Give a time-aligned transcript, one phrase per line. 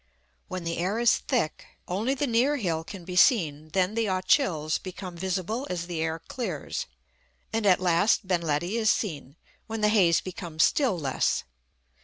[0.47, 4.79] When the air is thick, only the near hill can be seen; then the Ochils
[4.81, 6.87] become visible as the air clears;
[7.53, 9.35] and at last Ben Ledi is seen,
[9.67, 11.43] when the haze becomes still less.